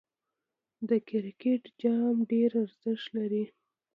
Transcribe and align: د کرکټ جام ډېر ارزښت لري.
د 0.89 0.91
کرکټ 1.09 1.61
جام 1.81 2.15
ډېر 2.31 2.49
ارزښت 2.63 3.07
لري. 3.17 3.43